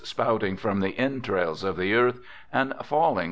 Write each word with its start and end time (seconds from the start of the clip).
spouting 0.03 0.57
from 0.57 0.79
the 0.79 0.95
entrails 0.97 1.61
of 1.63 1.77
the 1.77 1.93
earth, 1.93 2.21
and 2.51 2.73
falling 2.83 3.19